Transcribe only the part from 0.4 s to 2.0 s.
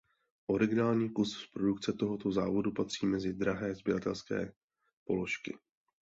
Originální kusy z produkce